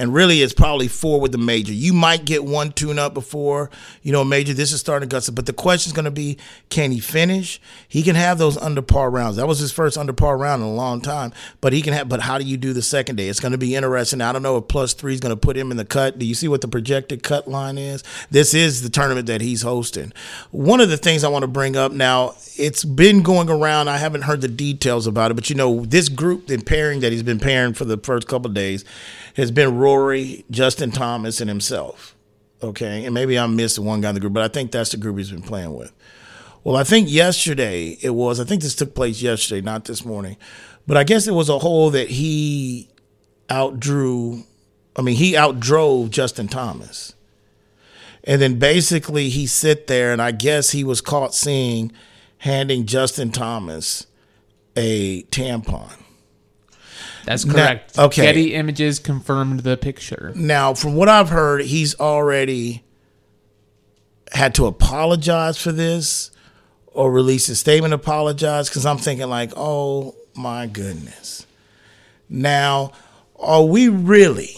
[0.00, 1.74] And really it's probably four with the major.
[1.74, 3.70] You might get one tune up before
[4.02, 4.54] you know major.
[4.54, 6.38] This is starting Augusta, but the question is going to be,
[6.70, 7.60] can he finish?
[7.86, 9.36] He can have those under par rounds.
[9.36, 12.08] That was his first under par round in a long time, but he can have.
[12.08, 13.28] But how do you do the second day?
[13.28, 14.22] It's going to be interesting.
[14.22, 16.18] I don't know if plus three is going to put him in the cut.
[16.18, 18.02] Do you see what the projected cut line is?
[18.30, 20.14] This is the tournament that he's hosting.
[20.50, 23.88] One of the things I want to bring up now, it's been going around.
[23.88, 27.12] I haven't heard the details about it, but you know, this group, the pairing that
[27.12, 28.86] he's been pairing for the first couple days,
[29.36, 32.16] has been Rory, Justin Thomas, and himself.
[32.62, 34.96] Okay, and maybe I'm missing one guy in the group, but I think that's the
[34.96, 35.92] group he's been playing with.
[36.62, 38.38] Well, I think yesterday it was.
[38.38, 40.36] I think this took place yesterday, not this morning,
[40.86, 42.90] but I guess it was a hole that he
[43.48, 44.44] outdrew.
[44.96, 47.14] I mean, he outdrove Justin Thomas.
[48.24, 51.92] And then basically he sit there, and I guess he was caught seeing
[52.38, 54.06] handing Justin Thomas
[54.76, 55.99] a tampon.
[57.24, 57.98] That's Now- correct.
[57.98, 58.22] okay.
[58.22, 60.32] Getty Images confirmed the picture.
[60.34, 62.82] Now, from what I've heard, he's already
[64.32, 66.30] had to apologize for this
[66.86, 71.46] or release a statement apologize because I'm thinking like, oh my goodness.
[72.28, 72.92] Now,
[73.38, 74.54] are we really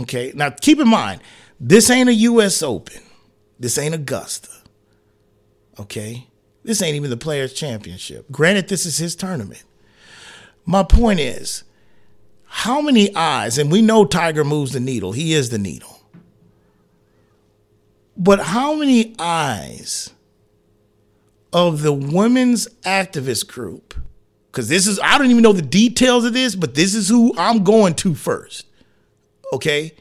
[0.00, 0.32] okay?
[0.34, 1.20] Now, keep in mind,
[1.60, 2.62] this ain't a U.S.
[2.62, 3.00] Open.
[3.60, 4.48] This ain't Augusta.
[5.78, 6.26] Okay,
[6.64, 8.30] this ain't even the Players Championship.
[8.30, 9.62] Granted, this is his tournament.
[10.64, 11.64] My point is,
[12.44, 16.00] how many eyes, and we know Tiger moves the needle, he is the needle.
[18.16, 20.10] But how many eyes
[21.52, 23.94] of the women's activist group,
[24.50, 27.34] because this is, I don't even know the details of this, but this is who
[27.36, 28.66] I'm going to first.
[29.52, 29.94] Okay?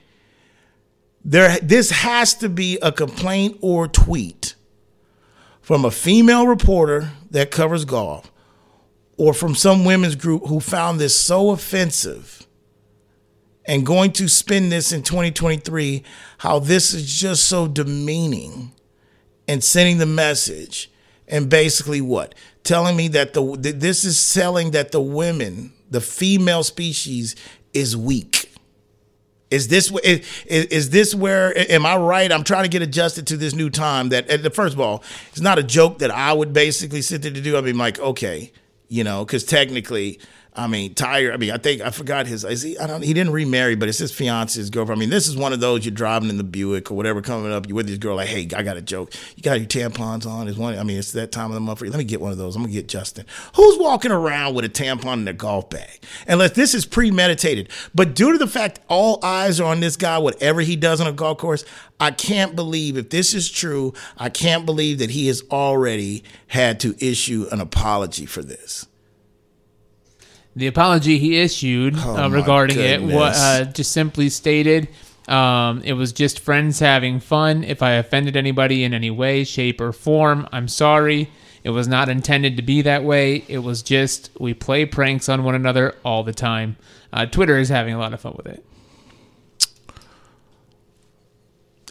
[1.23, 4.55] There, this has to be a complaint or tweet
[5.61, 8.31] from a female reporter that covers golf
[9.21, 12.47] or from some women's group who found this so offensive
[13.65, 16.01] and going to spin this in 2023
[16.39, 18.71] how this is just so demeaning
[19.47, 20.89] and sending the message
[21.27, 26.63] and basically what telling me that the this is selling that the women the female
[26.63, 27.35] species
[27.75, 28.51] is weak
[29.51, 32.31] is this is, is this where am I right?
[32.31, 34.07] I'm trying to get adjusted to this new time.
[34.07, 37.41] That first of all, it's not a joke that I would basically sit there to
[37.41, 37.57] do.
[37.57, 38.53] I mean, like okay,
[38.91, 40.19] you know, because technically,
[40.53, 41.31] I mean, Tiger.
[41.31, 42.43] I mean, I think I forgot his.
[42.43, 42.77] Is he?
[42.77, 43.01] I don't.
[43.01, 44.99] He didn't remarry, but it's his fiance's girlfriend.
[44.99, 47.53] I mean, this is one of those you're driving in the Buick or whatever, coming
[47.53, 47.69] up.
[47.69, 49.13] You with this girl, like, hey, I got a joke.
[49.37, 50.49] You got your tampons on?
[50.49, 50.77] Is one.
[50.77, 51.91] I mean, it's that time of the month for you.
[51.91, 52.57] Let me get one of those.
[52.57, 53.25] I'm gonna get Justin.
[53.55, 56.01] Who's walking around with a tampon in a golf bag?
[56.27, 57.69] Unless this is premeditated.
[57.95, 61.07] But due to the fact all eyes are on this guy, whatever he does on
[61.07, 61.63] a golf course,
[62.01, 63.93] I can't believe if this is true.
[64.17, 68.87] I can't believe that he has already had to issue an apology for this.
[70.55, 74.89] The apology he issued Oh uh, regarding it wa- uh, just simply stated
[75.27, 77.63] um, it was just friends having fun.
[77.63, 81.29] If I offended anybody in any way, shape, or form, I'm sorry.
[81.63, 83.45] It was not intended to be that way.
[83.47, 86.75] It was just we play pranks on one another all the time.
[87.13, 88.65] Uh, Twitter is having a lot of fun with it.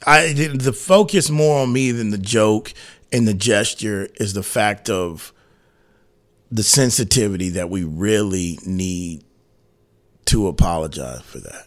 [0.07, 2.73] I the focus more on me than the joke
[3.13, 5.33] and the gesture is the fact of
[6.51, 9.25] the sensitivity that we really need
[10.27, 11.67] to apologize for that.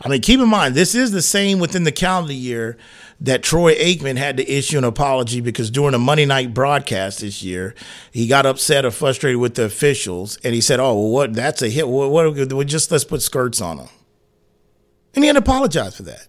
[0.00, 2.76] I mean, keep in mind, this is the same within the calendar year
[3.20, 7.42] that Troy Aikman had to issue an apology because during a Monday night broadcast this
[7.42, 7.74] year,
[8.10, 11.34] he got upset or frustrated with the officials, and he said, "Oh, well, what?
[11.34, 11.88] That's a hit.
[11.88, 12.10] What?
[12.10, 13.88] what well, just let's put skirts on them,"
[15.14, 16.28] and he had to apologize for that.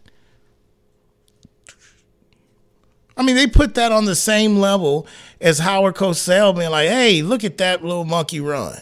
[3.17, 5.07] I mean, they put that on the same level
[5.39, 8.81] as Howard Cosell being like, "Hey, look at that little monkey run."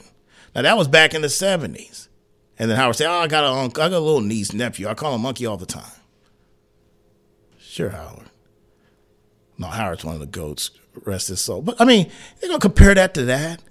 [0.56, 2.10] Now that was back in the seventies,
[2.58, 4.88] and then Howard said, "Oh, I got a, I got a little niece nephew.
[4.88, 5.92] I call him Monkey all the time."
[7.60, 8.30] Sure, Howard.
[9.58, 10.72] No, Howard's one of the goats.
[11.06, 11.62] Rest his soul.
[11.62, 13.62] But I mean, they're gonna compare that to that.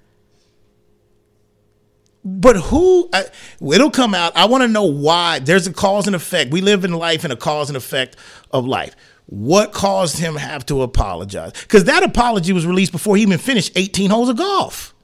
[2.25, 3.09] But who?
[3.13, 3.25] I,
[3.61, 4.37] it'll come out.
[4.37, 5.41] I want to know why.
[5.41, 6.53] There's a cause and effect.
[6.53, 8.17] We live in life in a cause and effect
[8.53, 8.95] of life.
[9.35, 11.53] What caused him have to apologize?
[11.53, 14.95] Because that apology was released before he even finished 18 holes of golf.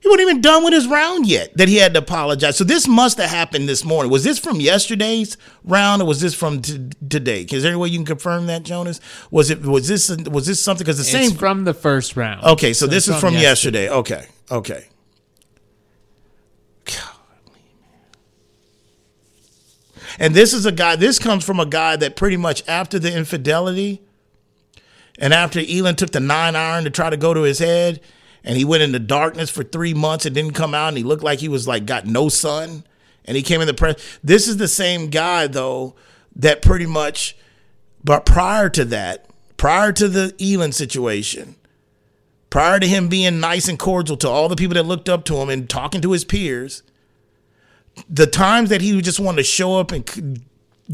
[0.00, 2.58] He wasn't even done with his round yet that he had to apologize.
[2.58, 4.12] So this must have happened this morning.
[4.12, 7.46] Was this from yesterday's round or was this from t- today?
[7.50, 9.00] Is there any way you can confirm that, Jonas?
[9.30, 9.62] Was it?
[9.62, 10.10] Was this?
[10.26, 10.84] Was this something?
[10.84, 11.38] Because the It's same.
[11.38, 12.44] from the first round.
[12.44, 13.88] Okay, so, this is from yesterday.
[13.88, 14.86] Okay, okay.
[16.84, 18.10] Golly, man.
[20.18, 23.16] And this is a guy, this comes from a guy that pretty much after the
[23.16, 24.02] infidelity
[25.18, 28.00] and after Elin took the nine iron to try to go to his head
[28.42, 31.22] and he went into darkness for three months and didn't come out and he looked
[31.22, 32.84] like he was like got no sun
[33.24, 34.18] and he came in the press.
[34.24, 35.94] This is the same guy though
[36.36, 37.36] that pretty much,
[38.02, 41.56] but prior to that, prior to the Elin situation,
[42.48, 45.36] prior to him being nice and cordial to all the people that looked up to
[45.36, 46.82] him and talking to his peers,
[48.08, 50.36] the times that he would just wanted to show up and c-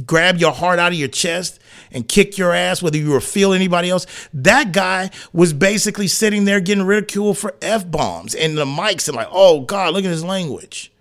[0.05, 3.57] grab your heart out of your chest and kick your ass, whether you were feeling
[3.57, 8.65] anybody else, that guy was basically sitting there getting ridiculed for F bombs and the
[8.65, 10.93] mics and like, oh God, look at his language.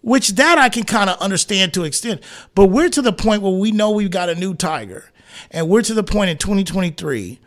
[0.00, 2.22] Which that I can kind of understand to extent.
[2.54, 5.10] But we're to the point where we know we've got a new tiger.
[5.50, 7.40] And we're to the point in 2023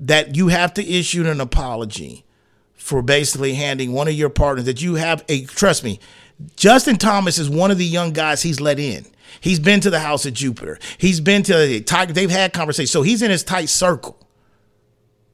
[0.00, 2.24] that you have to issue an apology
[2.74, 6.00] for basically handing one of your partners that you have a trust me
[6.56, 9.04] justin thomas is one of the young guys he's let in.
[9.40, 10.78] He's been to the house of jupiter.
[10.98, 12.90] He's been to the tiger they've had conversations.
[12.90, 14.16] So he's in his tight circle.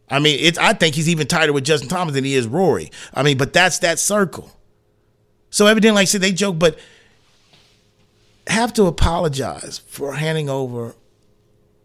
[0.08, 2.90] I mean it's i think he's even tighter with justin thomas than he is rory.
[3.14, 4.50] I mean but that's that circle.
[5.50, 6.78] So evidently like i said they joke but
[8.48, 10.94] have to apologize for handing over.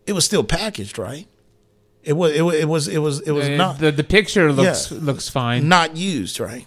[0.05, 1.27] It was still packaged right?
[2.03, 3.79] It was it was it was it was it was not.
[3.79, 4.97] the the picture looks Yeah.
[5.01, 5.67] looks fine.
[5.67, 6.65] not used, right?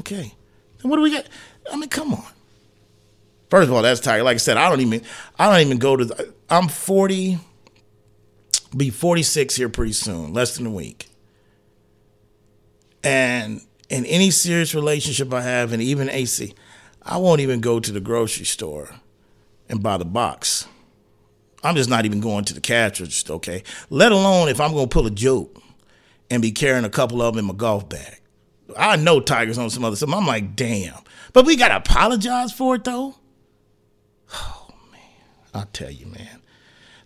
[0.00, 0.34] Okay.
[0.80, 1.26] Then what do we got?
[1.72, 2.24] I mean, come on.
[3.50, 4.24] First of all, that's tired.
[4.24, 5.02] Like I said, I don't even
[5.38, 7.38] I don't even go to the, I'm 40
[8.76, 11.08] be 46 here pretty soon, less than a week.
[13.02, 16.54] And in any serious relationship I have and even AC,
[17.02, 18.96] I won't even go to the grocery store
[19.68, 20.66] and buy the box.
[21.62, 23.62] I'm just not even going to the cash register, okay?
[23.90, 25.60] Let alone if I'm going to pull a joke
[26.30, 28.20] and be carrying a couple of them in my golf bag.
[28.76, 30.12] I know Tigers on some other stuff.
[30.12, 30.98] I'm like, damn.
[31.32, 33.16] But we got to apologize for it, though?
[34.34, 35.00] Oh, man.
[35.54, 36.42] I'll tell you, man.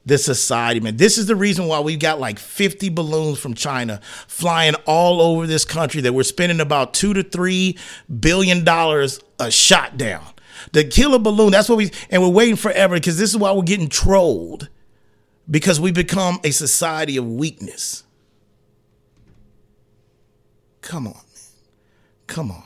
[0.04, 0.96] This society, man.
[0.96, 5.46] This is the reason why we've got like 50 balloons from China flying all over
[5.46, 7.78] this country that we're spending about two to three
[8.20, 10.26] billion dollars a shot down.
[10.72, 13.62] The killer balloon, that's what we, and we're waiting forever because this is why we're
[13.62, 14.68] getting trolled
[15.50, 18.04] because we become a society of weakness.
[20.80, 21.20] Come on.
[22.32, 22.62] Come on.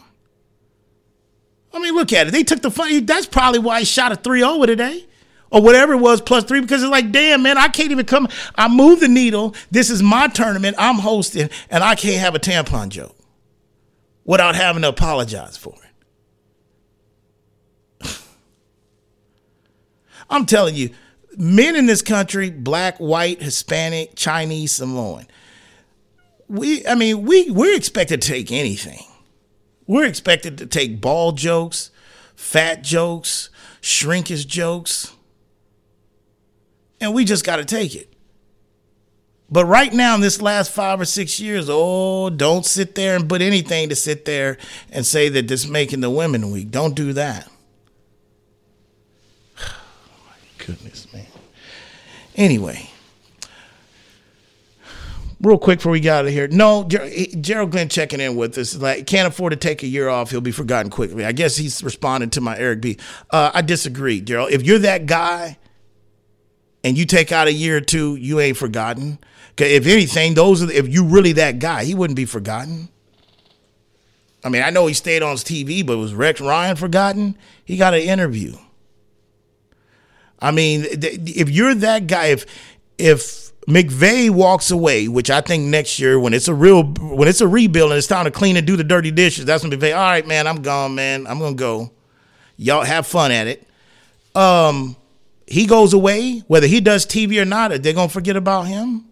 [1.74, 2.30] I mean, look at it.
[2.30, 3.04] They took the fun.
[3.04, 4.66] That's probably why he shot a 3 0 eh?
[4.66, 5.06] today.
[5.50, 8.28] Or whatever it was, plus three, because it's like, damn, man, I can't even come.
[8.56, 9.54] I move the needle.
[9.70, 10.76] This is my tournament.
[10.78, 13.16] I'm hosting, and I can't have a tampon joke
[14.24, 15.74] without having to apologize for
[18.00, 18.08] it.
[20.30, 20.90] I'm telling you,
[21.36, 25.26] men in this country, black, white, Hispanic, Chinese, Samoan,
[26.48, 29.04] we I mean, we we're expected to take anything.
[29.86, 31.90] We're expected to take ball jokes,
[32.34, 35.12] fat jokes, shrinkage jokes.
[37.00, 38.12] And we just got to take it.
[39.48, 43.28] But right now, in this last five or six years, oh, don't sit there and
[43.28, 44.58] put anything to sit there
[44.90, 46.70] and say that this making the women weak.
[46.70, 47.48] Don't do that.
[49.62, 51.26] Oh, my goodness, man.
[52.34, 52.90] Anyway,
[55.40, 56.48] real quick before we get out of here.
[56.48, 57.08] No, Ger-
[57.40, 58.76] Gerald Glenn checking in with us.
[58.76, 60.30] Like, can't afford to take a year off.
[60.30, 61.24] He'll be forgotten quickly.
[61.24, 62.98] I guess he's responding to my Eric B.
[63.30, 64.52] Uh, I disagree, Gerald.
[64.52, 65.58] If you're that guy
[66.82, 69.18] and you take out a year or two, you ain't forgotten.
[69.58, 72.88] if anything, those are the, if you really that guy, he wouldn't be forgotten.
[74.44, 77.36] I mean, I know he stayed on TV, but was Rex Ryan forgotten?
[77.64, 78.56] He got an interview.
[80.38, 82.46] I mean, if you're that guy, if
[82.98, 87.40] if McVay walks away, which I think next year when it's a real when it's
[87.40, 89.96] a rebuild and it's time to clean and do the dirty dishes, that's when McVay.
[89.96, 91.26] All right, man, I'm gone, man.
[91.26, 91.90] I'm gonna go.
[92.56, 93.66] Y'all have fun at it.
[94.34, 94.96] Um,
[95.46, 99.06] he goes away, whether he does TV or not, are they gonna forget about him?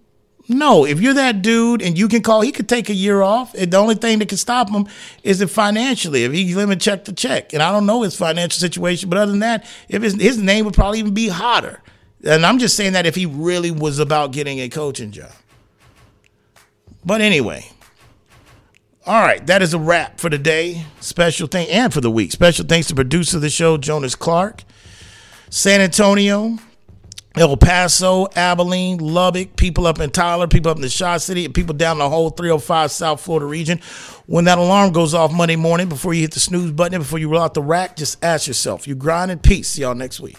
[0.47, 3.55] No, if you're that dude and you can call, he could take a year off.
[3.55, 4.87] And the only thing that can stop him
[5.23, 7.55] is if financially, if he and check to check.
[7.55, 10.75] And I don't know his financial situation, but other than that, if his name would
[10.75, 11.81] probably even be hotter.
[12.25, 15.33] And I'm just saying that if he really was about getting a coaching job.
[17.05, 17.67] But anyway,
[19.07, 20.85] all right, that is a wrap for the day.
[21.01, 22.33] Special thing and for the week.
[22.33, 24.63] Special thanks to producer of the show, Jonas Clark.
[25.51, 26.59] San Antonio,
[27.37, 31.55] El Paso, Abilene, Lubbock, people up in Tyler, people up in the Shaw City, and
[31.55, 33.81] people down the whole 305 South Florida region.
[34.27, 37.29] When that alarm goes off Monday morning, before you hit the snooze button, before you
[37.29, 39.69] roll out the rack, just ask yourself, you grind in peace.
[39.69, 40.39] See y'all next week.